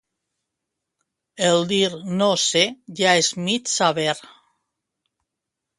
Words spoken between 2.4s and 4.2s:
sé», ja és mig saber.